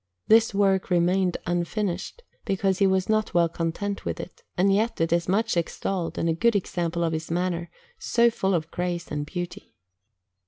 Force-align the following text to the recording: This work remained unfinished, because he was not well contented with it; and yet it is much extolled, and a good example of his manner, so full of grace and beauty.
This 0.27 0.51
work 0.51 0.89
remained 0.89 1.37
unfinished, 1.45 2.23
because 2.43 2.79
he 2.79 2.87
was 2.87 3.07
not 3.07 3.35
well 3.35 3.47
contented 3.47 4.03
with 4.03 4.19
it; 4.19 4.41
and 4.57 4.73
yet 4.73 4.99
it 4.99 5.13
is 5.13 5.29
much 5.29 5.55
extolled, 5.55 6.17
and 6.17 6.27
a 6.27 6.33
good 6.33 6.55
example 6.55 7.03
of 7.03 7.13
his 7.13 7.29
manner, 7.29 7.69
so 7.99 8.31
full 8.31 8.55
of 8.55 8.71
grace 8.71 9.09
and 9.09 9.27
beauty. 9.27 9.75